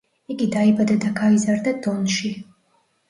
[0.35, 2.33] იგი დაიბადა და გაიზარდა დონში.